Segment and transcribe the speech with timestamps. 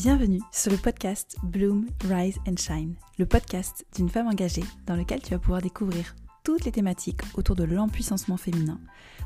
[0.00, 5.20] Bienvenue sur le podcast Bloom, Rise and Shine, le podcast d'une femme engagée dans lequel
[5.20, 8.78] tu vas pouvoir découvrir toutes les thématiques autour de l'empuissancement féminin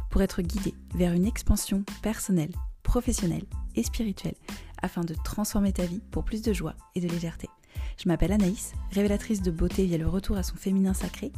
[0.08, 2.54] pour être guidée vers une expansion personnelle,
[2.84, 3.44] professionnelle
[3.76, 4.34] et spirituelle
[4.80, 7.50] afin de transformer ta vie pour plus de joie et de légèreté.
[8.02, 11.34] Je m'appelle Anaïs, révélatrice de beauté via le retour à son féminin sacré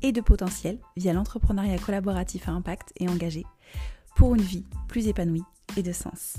[0.00, 3.44] et de potentiel via l'entrepreneuriat collaboratif à impact et engagé
[4.16, 5.44] pour une vie plus épanouie
[5.76, 6.38] et de sens.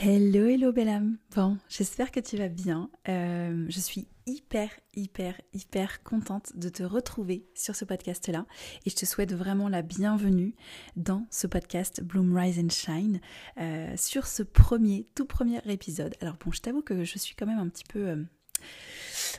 [0.00, 1.18] Hello, hello belle âme.
[1.34, 2.88] Bon, j'espère que tu vas bien.
[3.08, 8.46] Euh, je suis hyper, hyper, hyper contente de te retrouver sur ce podcast-là
[8.86, 10.54] et je te souhaite vraiment la bienvenue
[10.94, 13.20] dans ce podcast Bloom, Rise and Shine
[13.58, 16.14] euh, sur ce premier, tout premier épisode.
[16.20, 18.06] Alors bon, je t'avoue que je suis quand même un petit peu...
[18.06, 18.22] Euh,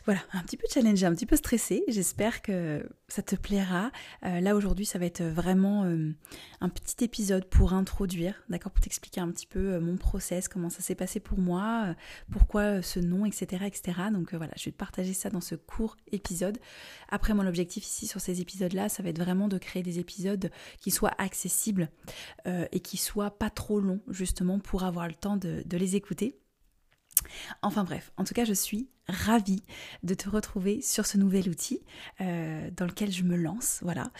[0.05, 1.83] voilà, un petit peu challengé, un petit peu stressé.
[1.87, 3.91] J'espère que ça te plaira.
[4.25, 6.11] Euh, là aujourd'hui, ça va être vraiment euh,
[6.61, 10.69] un petit épisode pour introduire, d'accord, pour t'expliquer un petit peu euh, mon process, comment
[10.69, 11.95] ça s'est passé pour moi,
[12.31, 13.99] pourquoi ce nom, etc., etc.
[14.11, 16.59] Donc voilà, je vais te partager ça dans ce court épisode.
[17.09, 20.51] Après, mon objectif ici sur ces épisodes-là, ça va être vraiment de créer des épisodes
[20.79, 21.89] qui soient accessibles
[22.45, 26.39] et qui soient pas trop longs, justement, pour avoir le temps de les écouter.
[27.61, 29.63] Enfin bref, en tout cas je suis ravie
[30.03, 31.81] de te retrouver sur ce nouvel outil
[32.21, 34.11] euh, dans lequel je me lance, voilà,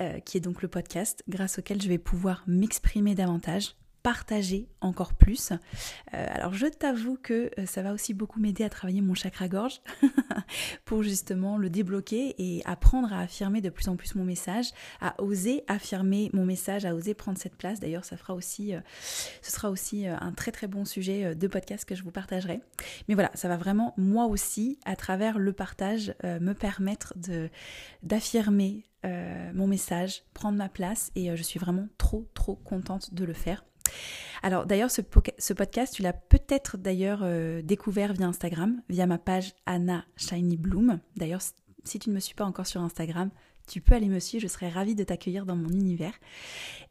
[0.00, 3.74] euh, qui est donc le podcast, grâce auquel je vais pouvoir m'exprimer davantage,
[4.06, 5.50] partager encore plus.
[5.50, 9.48] Euh, alors je t'avoue que euh, ça va aussi beaucoup m'aider à travailler mon chakra
[9.48, 9.80] gorge
[10.84, 15.20] pour justement le débloquer et apprendre à affirmer de plus en plus mon message, à
[15.20, 17.80] oser affirmer mon message, à oser prendre cette place.
[17.80, 18.80] D'ailleurs, ça fera aussi, euh,
[19.42, 22.60] ce sera aussi un très très bon sujet de podcast que je vous partagerai.
[23.08, 27.14] Mais voilà, ça va vraiment moi aussi, à travers le partage, me permettre
[28.04, 33.32] d'affirmer mon message, prendre ma place et je suis vraiment trop trop contente de le
[33.32, 33.64] faire.
[34.42, 39.54] Alors d'ailleurs, ce, podcast, tu l'as peut-être d'ailleurs euh, découvert via Instagram, via ma page
[39.66, 41.00] Anna Shiny Bloom.
[41.16, 41.40] D'ailleurs,
[41.84, 43.30] si tu ne me suis pas encore sur Instagram,
[43.66, 46.12] tu peux aller me suivre, je serais ravie de t'accueillir dans mon univers.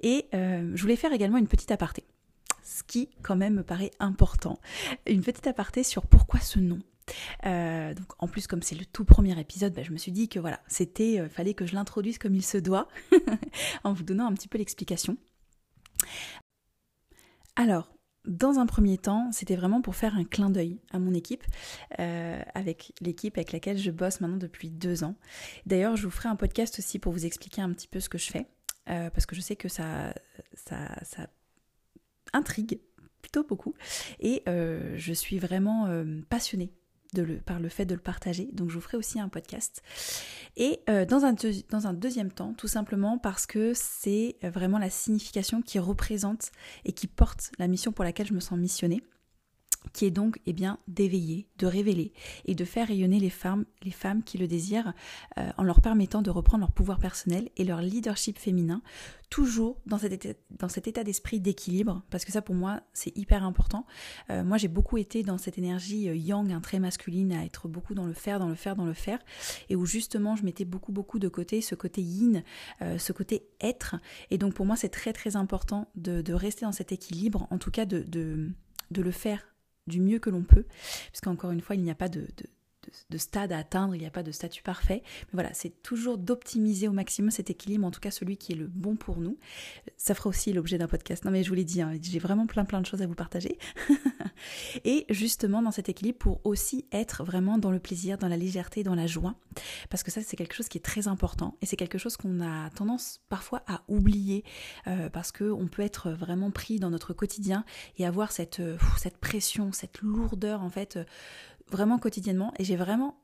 [0.02, 2.04] Et euh, je voulais faire également une petite aparté,
[2.64, 4.60] ce qui quand même me paraît important.
[5.08, 6.80] Une petite aparté sur pourquoi ce nom.
[7.46, 10.28] Euh, donc en plus comme c'est le tout premier épisode, bah, je me suis dit
[10.28, 12.90] que voilà, c'était, fallait que je l'introduise comme il se doit,
[13.84, 15.16] en vous donnant un petit peu l'explication.
[17.56, 17.96] Alors,
[18.26, 21.44] dans un premier temps, c'était vraiment pour faire un clin d'œil à mon équipe,
[22.00, 25.16] euh, avec l'équipe avec laquelle je bosse maintenant depuis deux ans.
[25.66, 28.18] D'ailleurs, je vous ferai un podcast aussi pour vous expliquer un petit peu ce que
[28.18, 28.48] je fais,
[28.90, 30.14] euh, parce que je sais que ça,
[30.54, 31.28] ça, ça
[32.34, 32.80] intrigue
[33.22, 33.74] plutôt beaucoup,
[34.20, 35.88] et euh, je suis vraiment
[36.30, 36.72] passionnée
[37.46, 38.50] par le fait de le partager.
[38.54, 39.82] Donc je vous ferai aussi un podcast.
[40.58, 41.34] Et euh, dans, un
[41.70, 46.52] dans un deuxième temps, tout simplement parce que c'est vraiment la signification qui représente
[46.86, 49.02] et qui porte la mission pour laquelle je me sens missionnée
[49.94, 52.14] qui est donc eh bien d'éveiller, de révéler
[52.46, 54.94] et de faire rayonner les femmes, les femmes qui le désirent
[55.38, 58.82] euh, en leur permettant de reprendre leur pouvoir personnel et leur leadership féminin,
[59.30, 63.16] toujours dans cet état, dans cet état d'esprit d'équilibre, parce que ça pour moi c'est
[63.18, 63.86] hyper important.
[64.30, 67.68] Euh, moi j'ai beaucoup été dans cette énergie euh, yang, un très masculine, à être
[67.68, 69.20] beaucoup dans le faire, dans le faire, dans le faire,
[69.70, 72.44] et où justement je mettais beaucoup beaucoup de côté ce côté yin,
[72.98, 73.96] ce côté être,
[74.32, 77.72] et donc pour moi c'est très très important de, rester dans cet équilibre, en tout
[77.72, 79.55] cas de, de le faire
[79.88, 80.66] du mieux que l'on peut,
[81.12, 82.46] puisqu'encore une fois, il n'y a pas de, de,
[83.18, 85.02] stade à atteindre, il n'y a pas de statut parfait.
[85.04, 88.56] Mais voilà, c'est toujours d'optimiser au maximum cet équilibre, en tout cas celui qui est
[88.56, 89.38] le bon pour nous.
[89.98, 91.26] Ça fera aussi l'objet d'un podcast.
[91.26, 93.16] Non mais je vous l'ai dit, hein, j'ai vraiment plein plein de choses à vous
[93.16, 93.58] partager.
[94.86, 98.84] et justement dans cet équilibre pour aussi être vraiment dans le plaisir, dans la légèreté,
[98.84, 99.36] dans la joie.
[99.90, 102.42] Parce que ça c'est quelque chose qui est très important et c'est quelque chose qu'on
[102.42, 104.44] a tendance parfois à oublier
[104.88, 107.66] euh, parce qu'on peut être vraiment pris dans notre quotidien
[107.98, 111.00] et avoir cette, euh, cette pression, cette lourdeur en fait
[111.72, 113.18] vraiment quotidiennement et j'ai vraiment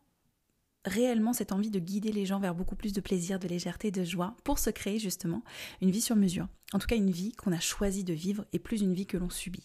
[0.86, 4.04] réellement cette envie de guider les gens vers beaucoup plus de plaisir, de légèreté, de
[4.04, 5.44] joie pour se créer justement
[5.82, 6.48] une vie sur mesure.
[6.74, 9.18] En tout cas une vie qu'on a choisi de vivre et plus une vie que
[9.18, 9.64] l'on subit.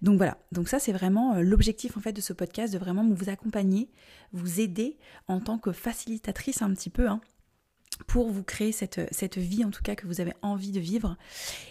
[0.00, 3.06] Donc voilà, donc ça c'est vraiment euh, l'objectif en fait de ce podcast, de vraiment
[3.06, 3.90] vous accompagner,
[4.32, 4.96] vous aider
[5.26, 7.20] en tant que facilitatrice un petit peu, hein,
[8.06, 11.16] pour vous créer cette, cette, vie en tout cas que vous avez envie de vivre.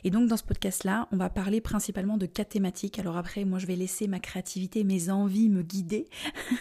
[0.03, 2.99] Et donc dans ce podcast-là, on va parler principalement de quatre thématiques.
[2.99, 6.07] Alors après, moi je vais laisser ma créativité, mes envies me guider.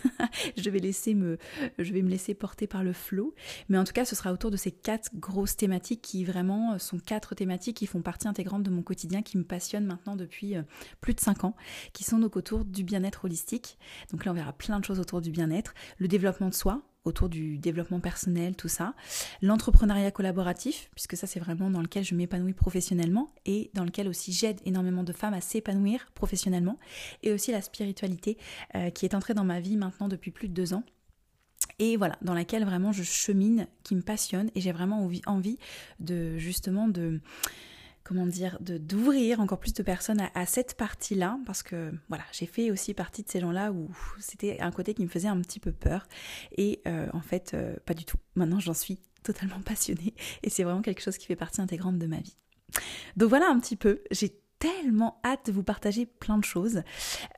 [0.57, 1.39] je vais laisser me,
[1.79, 3.35] je vais me laisser porter par le flot.
[3.69, 6.99] Mais en tout cas, ce sera autour de ces quatre grosses thématiques qui vraiment sont
[6.99, 10.63] quatre thématiques qui font partie intégrante de mon quotidien, qui me passionnent maintenant depuis euh,
[11.01, 11.57] plus de cinq ans,
[11.93, 13.79] qui sont donc autour du bien-être holistique.
[14.11, 17.29] Donc là, on verra plein de choses autour du bien-être, le développement de soi, autour
[17.29, 18.95] du développement personnel, tout ça.
[19.41, 24.33] L'entrepreneuriat collaboratif, puisque ça c'est vraiment dans lequel je m'épanouis professionnellement et dans lequel aussi
[24.33, 26.79] j'aide énormément de femmes à s'épanouir professionnellement.
[27.23, 28.37] Et aussi la spiritualité
[28.75, 30.85] euh, qui est entrée dans ma vie maintenant depuis plus de deux ans
[31.79, 35.59] et voilà, dans laquelle vraiment je chemine, qui me passionne et j'ai vraiment envie, envie
[36.01, 37.21] de justement de
[38.07, 42.47] comment dire, de d'ouvrir encore plus de personnes à, cette partie-là, parce que voilà, j'ai
[42.47, 43.89] fait aussi partie de ces gens-là où
[44.21, 46.07] c'était un côté qui me faisait un petit peu peur,
[46.57, 48.19] et euh, en fait, euh, pas du tout.
[48.37, 52.07] Maintenant, j'en suis totalement passionnée, et c'est vraiment quelque chose qui fait partie intégrante de
[52.07, 52.37] ma vie.
[53.17, 56.83] Donc voilà un petit peu, j'ai tellement hâte de vous partager plein de choses.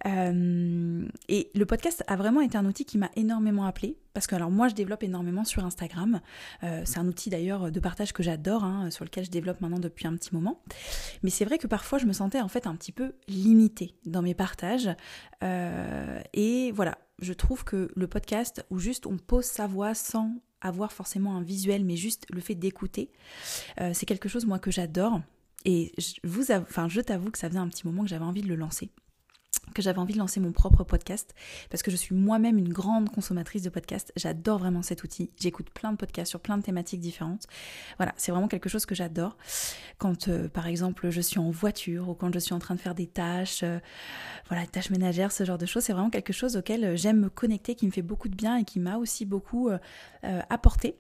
[0.07, 4.35] Euh, et le podcast a vraiment été un outil qui m'a énormément appelé parce que
[4.35, 6.21] alors moi je développe énormément sur Instagram.
[6.63, 9.79] Euh, c'est un outil d'ailleurs de partage que j'adore, hein, sur lequel je développe maintenant
[9.79, 10.63] depuis un petit moment.
[11.23, 14.23] Mais c'est vrai que parfois je me sentais en fait un petit peu limitée dans
[14.23, 14.91] mes partages.
[15.43, 20.33] Euh, et voilà, je trouve que le podcast où juste on pose sa voix sans
[20.61, 23.13] avoir forcément un visuel, mais juste le fait d'écouter,
[23.93, 25.21] c'est quelque chose moi que j'adore.
[25.65, 28.43] Et je, vous enfin, je t'avoue que ça faisait un petit moment que j'avais envie
[28.43, 28.91] de le lancer
[29.75, 31.35] que j'avais envie de lancer mon propre podcast
[31.71, 34.13] parce que je suis moi-même une grande consommatrice de podcasts.
[34.17, 35.31] J'adore vraiment cet outil.
[35.39, 37.47] J'écoute plein de podcasts sur plein de thématiques différentes.
[37.97, 39.37] Voilà, c'est vraiment quelque chose que j'adore.
[39.99, 42.81] Quand euh, par exemple je suis en voiture ou quand je suis en train de
[42.81, 43.79] faire des tâches, euh,
[44.73, 47.75] tâches ménagères, ce genre de choses, c'est vraiment quelque chose auquel euh, j'aime me connecter,
[47.75, 49.71] qui me fait beaucoup de bien et qui m'a aussi beaucoup
[50.23, 50.97] apporté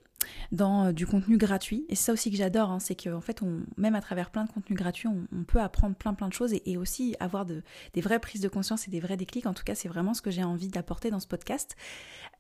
[0.53, 1.85] dans euh, du contenu gratuit.
[1.89, 4.45] Et c'est ça aussi que j'adore, hein, c'est qu'en fait, on, même à travers plein
[4.45, 7.63] de contenus gratuits, on, peut apprendre plein plein de choses et, aussi avoir de,
[7.95, 9.47] des vraies prises de conscience et des vrais déclics.
[9.47, 11.77] En tout cas, c'est vraiment ce que j'ai envie d'apporter dans ce podcast.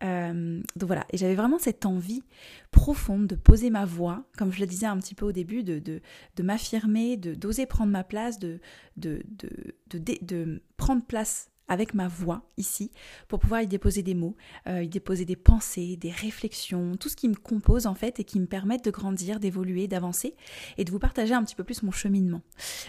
[0.02, 2.22] Euh, donc voilà, et j'avais vraiment cette envie
[2.70, 5.78] profonde de poser ma voix, comme je le disais un petit peu au début, de,
[5.78, 6.00] de,
[6.36, 8.60] de m'affirmer, d'oser prendre ma place, de,
[8.96, 12.90] de, de, de prendre place avec ma voix ici
[13.28, 14.36] pour pouvoir y déposer des mots,
[14.66, 18.24] euh, y déposer des pensées, des réflexions, tout ce qui me compose en fait et
[18.24, 20.34] qui me permettent de grandir, d'évoluer, d'avancer
[20.76, 22.42] et de vous partager un petit peu plus mon cheminement.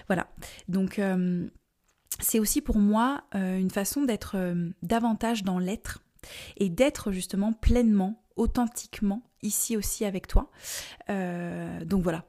[0.07, 0.27] Voilà.
[0.67, 1.47] Donc euh,
[2.19, 4.35] c'est aussi pour moi euh, une façon d'être
[4.81, 6.03] davantage dans l'être
[6.57, 10.50] et d'être justement pleinement authentiquement ici aussi avec toi.
[11.09, 12.25] Euh, donc voilà.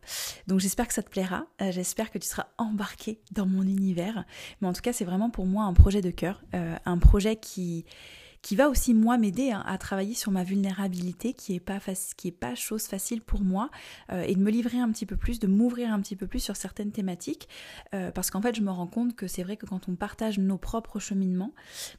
[0.47, 1.47] Donc j'espère que ça te plaira.
[1.61, 4.25] Euh, j'espère que tu seras embarqué dans mon univers.
[4.61, 7.37] Mais en tout cas, c'est vraiment pour moi un projet de cœur, euh, un projet
[7.37, 7.85] qui
[8.43, 11.79] qui va aussi moi m'aider hein, à travailler sur ma vulnérabilité qui est pas
[12.17, 13.71] qui est pas chose facile pour moi
[14.11, 16.41] euh, et de me livrer un petit peu plus, de m'ouvrir un petit peu plus
[16.41, 17.49] sur certaines thématiques
[17.95, 20.39] euh, parce qu'en fait je me rends compte que c'est vrai que quand on partage
[20.39, 21.53] nos propres cheminements,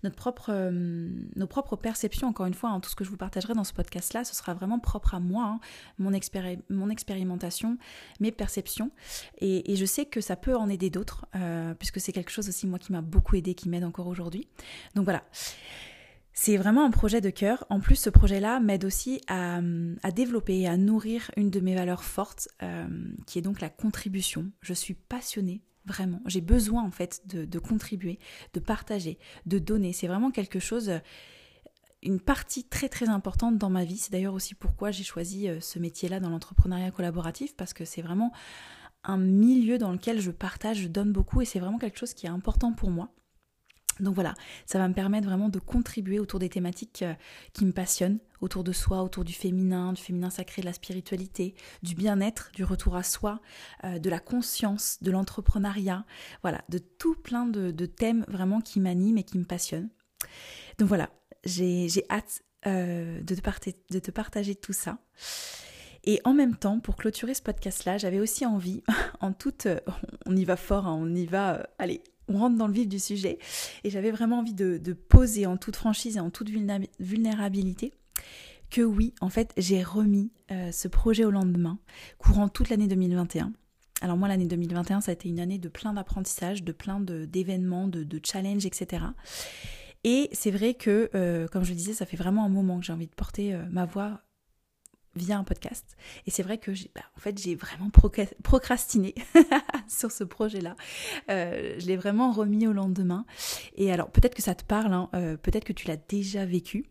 [0.03, 3.17] notre propre euh, nos propres perceptions encore une fois hein, tout ce que je vous
[3.17, 5.59] partagerai dans ce podcast là, ce sera vraiment propre à moi, hein,
[5.99, 6.11] mon
[6.69, 7.77] mon expérimentation,
[8.19, 8.91] mes perceptions
[9.39, 11.25] et, je sais que ça peut en aider d'autres
[11.79, 14.47] puisque c'est quelque chose aussi moi qui m'a beaucoup aidé, qui m'aide encore aujourd'hui.
[14.95, 15.23] Donc voilà.
[16.33, 17.65] C'est vraiment un projet de cœur.
[17.69, 19.59] En plus, ce projet-là m'aide aussi à,
[20.13, 22.87] développer et à nourrir une de mes valeurs fortes, euh,
[23.27, 24.49] qui est donc la contribution.
[24.61, 26.21] Je suis passionnée, vraiment.
[26.25, 28.17] J'ai besoin en fait de, contribuer,
[28.53, 29.91] de partager, de donner.
[29.91, 30.91] C'est vraiment quelque chose,
[32.01, 33.97] une partie très très importante dans ma vie.
[33.97, 38.01] C'est d'ailleurs aussi pourquoi j'ai choisi euh, ce métier-là dans l'entrepreneuriat collaboratif, parce que c'est
[38.01, 38.31] vraiment
[39.03, 42.25] un milieu dans lequel je partage, je donne beaucoup et c'est vraiment quelque chose qui
[42.25, 43.11] est important pour moi.
[44.01, 44.33] Donc voilà,
[44.65, 47.13] ça va me permettre vraiment de contribuer autour des thématiques euh,
[47.53, 51.53] qui me passionnent, autour de soi, autour du féminin, du féminin sacré, de la spiritualité,
[51.83, 53.39] du bien-être, du retour à soi,
[53.83, 56.05] euh, de la conscience, de l'entrepreneuriat,
[56.41, 59.89] voilà, de tout plein de, thèmes vraiment qui m'animent et qui me passionnent.
[60.79, 61.09] Donc voilà,
[61.45, 64.97] j'ai hâte euh, de, te de te partager tout ça.
[66.03, 68.81] Et en même temps, pour clôturer ce podcast-là, j'avais aussi envie,
[69.19, 69.67] en toute,
[70.25, 72.99] on y va fort, hein, on y va, allez, on rentre dans le vif du
[72.99, 73.39] sujet.
[73.83, 76.49] Et j'avais vraiment envie de, poser en toute franchise et en toute
[76.99, 77.93] vulnérabilité
[78.69, 81.77] que oui, en fait, j'ai remis euh, ce projet au lendemain,
[82.17, 83.51] courant toute l'année 2021.
[84.01, 87.87] Alors moi, l'année 2021, ça a été une année de plein d'apprentissage, de plein d'événements,
[87.87, 89.03] de, de, challenges, etc.
[90.03, 92.85] Et c'est vrai que, euh, comme je le disais, ça fait vraiment un moment que
[92.85, 94.21] j'ai envie de porter euh, ma voix
[95.15, 95.97] via un podcast.
[96.25, 97.89] Et c'est vrai que j'ai, bah, en fait, vraiment
[98.43, 99.15] procrastiné
[99.87, 100.75] sur ce projet-là.
[101.29, 103.25] Euh, je l'ai vraiment remis au lendemain.
[103.75, 106.85] Et alors, peut-être que ça te parle, hein, euh, peut-être que tu l'as déjà vécu.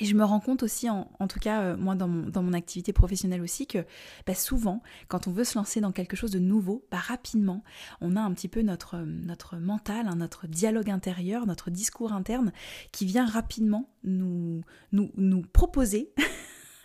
[0.00, 2.52] Et je me rends compte aussi, en, tout cas euh, moi dans mon, dans mon,
[2.52, 3.86] activité professionnelle aussi, que
[4.26, 7.62] bah, souvent, quand on veut se lancer dans quelque chose de nouveau, bah, rapidement,
[8.00, 12.52] on a un petit peu notre, notre mental, hein, notre dialogue intérieur, notre discours interne
[12.90, 16.12] qui vient rapidement nous, nous, nous proposer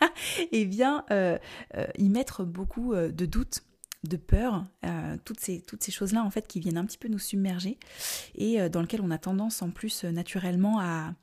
[0.52, 1.38] et vient euh,
[1.76, 3.64] euh, y mettre beaucoup euh, de doutes
[4.06, 4.66] de peur,
[5.26, 7.78] toutes ces, toutes ces choses-là en fait qui viennent un petit peu nous submerger
[8.34, 11.14] et dans lequel on a tendance en plus naturellement à,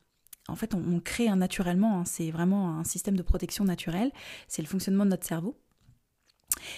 [0.46, 4.12] en fait, on, crée naturellement, hein, c'est vraiment un système de protection naturel,
[4.46, 5.58] c'est le fonctionnement de notre cerveau.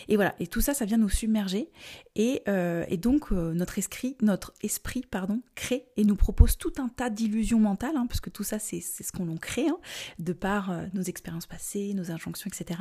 [0.09, 1.71] Et voilà, et tout ça, ça vient nous submerger.
[2.17, 6.89] Et, euh, donc, euh, notre esprit, notre esprit pardon, crée et nous propose tout un
[6.89, 9.79] tas d'illusions mentales, hein, parce que tout ça, c'est ce qu'on crée, hein,
[10.19, 12.81] de par euh, nos expériences passées, nos injonctions, etc.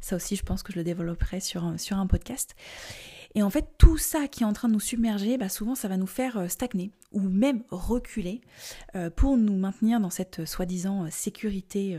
[0.00, 2.54] Ça aussi, je pense que je le développerai sur, sur un podcast.
[3.34, 5.88] Et en fait, tout ça qui est en train de nous submerger, bah souvent, ça
[5.88, 8.40] va nous faire stagner ou même reculer
[9.14, 11.96] pour nous maintenir dans cette soi-disant sécurité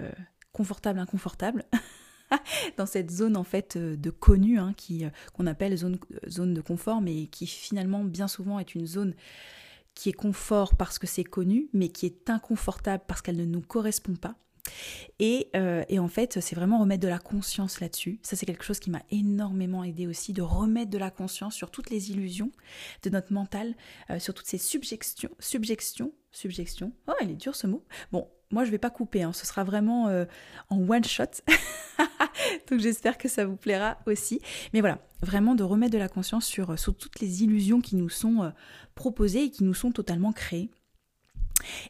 [0.52, 1.64] confortable, inconfortable.
[2.78, 6.54] dans cette zone en fait euh, de connu hein, euh, qu'on appelle zone, euh, zone
[6.54, 9.14] de confort, mais qui finalement bien souvent est une zone
[9.94, 13.62] qui est confort parce que c'est connu, mais qui est inconfortable parce qu'elle ne nous
[13.62, 14.36] correspond pas.
[15.20, 15.50] Et,
[15.90, 18.20] et, en fait, c'est vraiment remettre de la conscience là-dessus.
[18.24, 21.70] Ça, c'est quelque chose qui m'a énormément aidé aussi, de remettre de la conscience sur
[21.70, 22.52] toutes les illusions
[23.04, 23.76] de notre mental,
[24.18, 26.92] sur toutes ces subjections, subjections, subjections.
[27.08, 27.84] Oh, il est dur ce mot.
[28.12, 29.34] Bon, moi, je vais pas couper, hein.
[29.34, 30.26] ce sera vraiment euh,
[30.70, 31.24] en one shot.
[32.70, 34.42] Donc j'espère que ça vous plaira aussi.
[34.74, 38.10] Mais voilà, vraiment de remettre de la conscience sur, euh, toutes les illusions qui nous
[38.10, 38.50] sont euh,
[38.96, 40.70] proposées et qui nous sont totalement créées.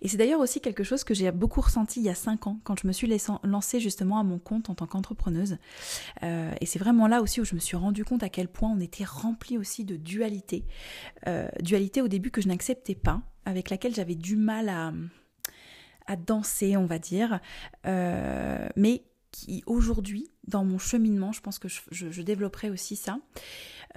[0.02, 2.60] Et c'est d'ailleurs aussi quelque chose que j'ai beaucoup ressenti il y a 5 ans,
[2.64, 3.12] quand je me suis
[3.44, 5.58] lancée justement à mon compte en tant qu'entrepreneuse.
[6.22, 8.80] et c'est vraiment là aussi où je me suis rendu compte à quel point on
[8.80, 10.66] était rempli aussi de dualité.
[11.62, 14.92] dualité au début que je n'acceptais pas, avec laquelle j'avais du mal à,
[16.08, 17.40] à danser, on va dire,
[17.86, 23.20] euh, mais qui aujourd'hui, dans mon cheminement, je pense que je, développerai aussi ça,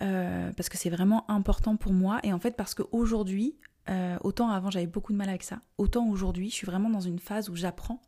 [0.01, 3.57] euh, parce que c'est vraiment important pour moi, et en fait parce qu'aujourd'hui,
[3.89, 7.01] euh, autant avant j'avais beaucoup de mal avec ça, autant aujourd'hui je suis vraiment dans
[7.01, 8.01] une phase où j'apprends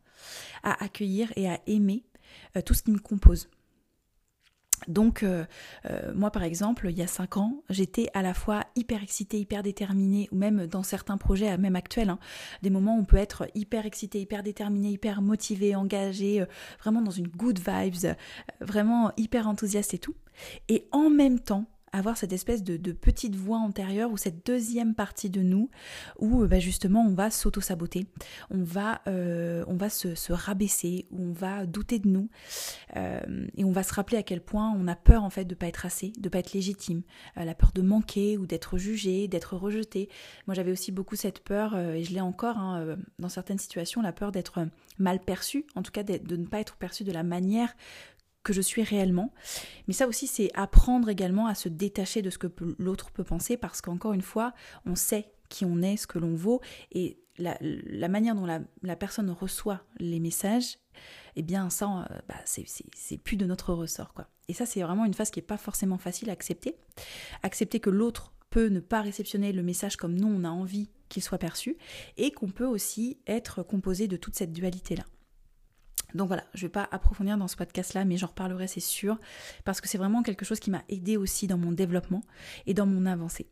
[0.62, 2.04] à accueillir et à aimer
[2.64, 3.48] tout ce qui me compose.
[4.88, 5.44] Donc euh,
[5.90, 9.38] euh, moi par exemple, il y a cinq ans, j'étais à la fois hyper excitée,
[9.38, 12.18] hyper déterminée, ou même dans certains projets, même actuels, hein,
[12.62, 16.46] des moments où on peut être hyper excité, hyper déterminé, hyper motivé, engagé, euh,
[16.80, 18.14] vraiment dans une good vibes,
[18.60, 20.14] vraiment hyper enthousiaste et tout.
[20.68, 21.64] Et en même temps,
[21.96, 25.70] avoir cette espèce de, petite voix antérieure ou cette deuxième partie de nous
[26.18, 28.06] où euh, bah, justement on va s'auto-saboter,
[28.50, 32.28] on va, euh, on va se, rabaisser, on va douter de nous
[32.96, 33.20] euh,
[33.56, 35.66] et on va se rappeler à quel point on a peur en fait de pas
[35.66, 37.02] être assez, de pas être légitime,
[37.36, 40.08] la peur de manquer ou d'être jugé, d'être rejeté.
[40.46, 44.12] Moi j'avais aussi beaucoup cette peur et je l'ai encore hein, dans certaines situations, la
[44.12, 44.66] peur d'être
[44.98, 47.74] mal perçu, en tout cas de ne pas être perçu de la manière
[48.46, 49.32] que je suis réellement.
[49.88, 52.46] Mais ça aussi, c'est apprendre également à se détacher de ce que
[52.78, 54.54] l'autre peut penser parce qu'encore une fois,
[54.86, 56.60] on sait qui on est, ce que l'on vaut
[56.92, 60.78] et la, manière dont la, personne reçoit les messages,
[61.34, 64.14] eh bien ça, euh, bah, c'est plus de notre ressort.
[64.14, 64.28] quoi.
[64.48, 66.76] Et ça, c'est vraiment une phase qui n'est pas forcément facile à accepter.
[67.42, 71.22] Accepter que l'autre peut ne pas réceptionner le message comme nous, on a envie qu'il
[71.22, 71.76] soit perçu,
[72.16, 75.04] et qu'on peut aussi être composé de toute cette dualité-là.
[76.14, 79.18] Donc voilà, je ne vais pas approfondir dans ce podcast-là, mais j'en reparlerai, c'est sûr,
[79.64, 82.22] parce que c'est vraiment quelque chose qui m'a aidé aussi dans mon développement
[82.66, 83.48] et dans mon avancée.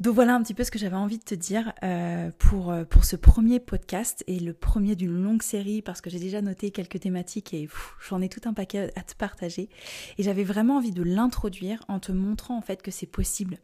[0.00, 3.04] Donc voilà un petit peu ce que j'avais envie de te dire euh, euh, pour
[3.04, 7.00] ce premier podcast et le premier d'une longue série parce que j'ai déjà noté quelques
[7.00, 7.68] thématiques et
[8.08, 9.68] j'en ai tout un paquet à te partager.
[10.16, 13.58] Et j'avais vraiment envie de l'introduire en te montrant en fait que c'est possible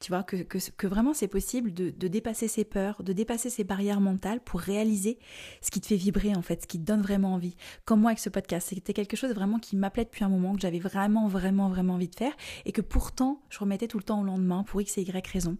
[0.00, 4.00] tu vois, que, que, vraiment c'est possible de, dépasser ses peurs, de dépasser ses barrières
[4.00, 5.18] mentales pour réaliser
[5.60, 7.56] ce qui te fait vibrer en fait, ce qui te donne vraiment envie.
[7.84, 10.60] Comme moi avec ce podcast, c'était quelque chose vraiment qui m'appelait depuis un moment, que
[10.60, 12.32] j'avais vraiment, vraiment, vraiment envie de faire
[12.64, 15.56] et que pourtant je remettais tout le temps au lendemain pour X et Y raison.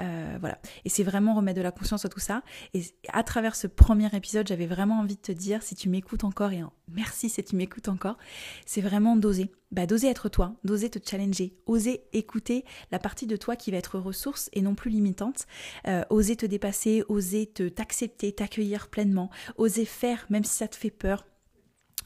[0.00, 0.58] Euh, voilà.
[0.84, 2.42] Et c'est vraiment remettre de la conscience à tout ça.
[2.74, 2.82] Et
[3.12, 6.52] à travers ce premier épisode, j'avais vraiment envie de te dire, si tu m'écoutes encore,
[6.52, 8.16] et merci si tu m'écoutes encore,
[8.64, 9.50] c'est vraiment d'oser.
[9.72, 13.78] Bah, d'oser être toi, d'oser te challenger, oser écouter la partie de toi qui va
[13.78, 15.46] être ressource et non plus limitante,
[15.88, 20.76] euh, oser te dépasser, oser te t'accepter, t'accueillir pleinement, oser faire même si ça te
[20.76, 21.26] fait peur,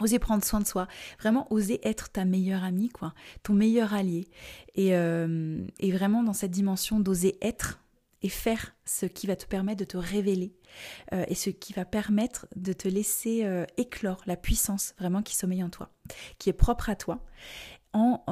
[0.01, 4.29] oser prendre soin de soi, vraiment oser être ta meilleure amie, quoi, ton meilleur allié,
[4.75, 7.81] et, euh, et vraiment dans cette dimension d'oser être
[8.23, 10.55] et faire ce qui va te permettre de te révéler
[11.13, 15.37] euh, et ce qui va permettre de te laisser euh, éclore la puissance vraiment qui
[15.37, 15.91] sommeille en toi,
[16.39, 17.25] qui est propre à toi,
[17.93, 18.23] en,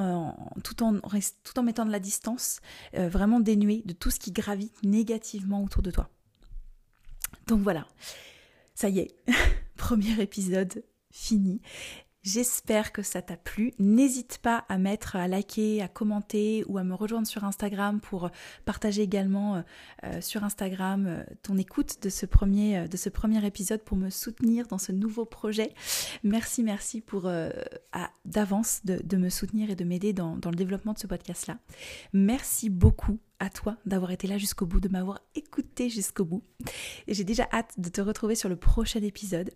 [0.63, 2.61] tout, en tout en mettant de la distance,
[2.95, 6.09] euh, vraiment dénué de tout ce qui gravite négativement autour de toi.
[7.47, 7.87] Donc voilà,
[8.75, 9.17] ça y est,
[9.77, 11.61] premier épisode fini.
[12.23, 13.73] J'espère que ça t'a plu.
[13.79, 18.31] N'hésite pas à mettre, à liker, à commenter ou à me rejoindre sur Instagram pour
[18.65, 19.63] partager également euh,
[20.05, 24.11] euh, sur Instagram euh, ton écoute de ce premier, de ce premier épisode pour me
[24.11, 25.73] soutenir dans ce nouveau projet.
[26.25, 27.31] Merci, merci pour
[28.25, 31.59] d'avance de, me soutenir et de m'aider dans, dans le développement de ce podcast-là.
[32.13, 36.43] Merci beaucoup à toi d'avoir été là jusqu'au bout, de m'avoir écouté jusqu'au bout.
[37.07, 39.51] J'ai déjà hâte de te retrouver sur le prochain épisode.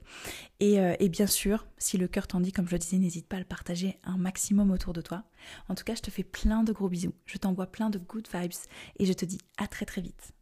[0.61, 3.27] Et, euh, et bien sûr, si le cœur t'en dit, comme je le disais, n'hésite
[3.27, 5.25] pas à le partager un maximum autour de toi.
[5.69, 7.15] En tout cas, je te fais plein de gros bisous.
[7.27, 8.53] Je t'envoie plein de good vibes
[8.99, 10.33] et je te dis à très très vite.